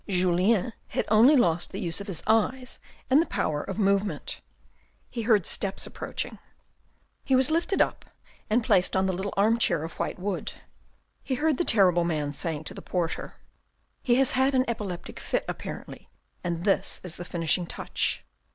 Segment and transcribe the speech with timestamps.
[0.09, 2.79] Julien had only lost the use of his eyes
[3.11, 4.41] and the power of movement.
[5.11, 6.39] He heard steps approaching.
[7.23, 8.05] He was lifted up
[8.49, 10.53] and placed on the little armchair of white wood.
[11.21, 13.35] He heard the terrible man saying to the porter,"
[14.01, 16.09] He has had an epileptic fit apparently,
[16.43, 18.25] and this is the finishing touch."